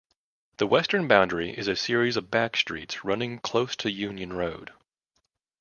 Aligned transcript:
The 0.57 0.65
western 0.65 1.07
boundary 1.07 1.55
is 1.55 1.67
a 1.67 1.75
series 1.75 2.17
of 2.17 2.31
back 2.31 2.57
streets 2.57 3.05
running 3.05 3.37
close 3.37 3.75
to 3.75 3.91
Union 3.91 4.33
Road. 4.33 4.73